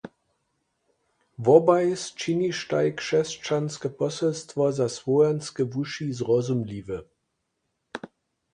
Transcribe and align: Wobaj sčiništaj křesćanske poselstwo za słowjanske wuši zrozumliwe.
Wobaj 1.49 1.85
sčiništaj 2.03 2.87
křesćanske 3.01 3.89
poselstwo 4.01 4.69
za 4.81 4.87
słowjanske 4.97 5.63
wuši 5.75 6.07
zrozumliwe. 6.21 6.99